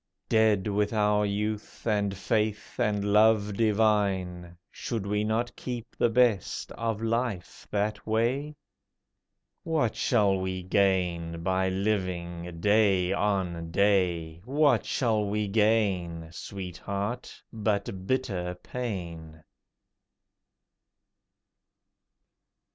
Dead 0.29 0.67
with 0.67 0.93
our 0.93 1.27
youth, 1.27 1.85
and 1.85 2.17
faith, 2.17 2.79
and 2.79 3.13
love 3.13 3.53
divine, 3.53 4.57
Should 4.71 5.05
we 5.05 5.23
not 5.23 5.55
keep 5.55 5.95
the 5.95 6.09
best 6.09 6.71
of 6.71 7.03
life 7.03 7.67
that 7.69 8.07
way? 8.07 8.55
What 9.61 9.95
shall 9.95 10.39
we 10.39 10.63
gain 10.63 11.43
by 11.43 11.69
living 11.69 12.61
day 12.61 13.13
on 13.13 13.69
day? 13.69 14.41
What 14.43 14.85
shall 14.87 15.23
we 15.23 15.47
gain, 15.47 16.29
Sweetheart, 16.31 17.39
but 17.53 18.07
bitter 18.07 18.55
pain? 18.55 19.43